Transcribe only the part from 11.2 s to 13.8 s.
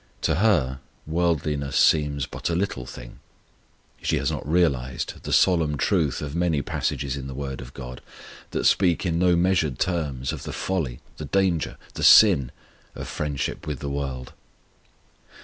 danger, the sin of friendship with